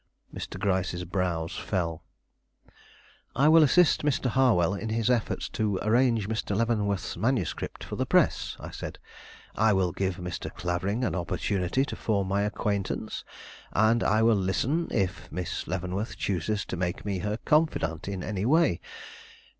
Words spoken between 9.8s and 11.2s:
give Mr. Clavering an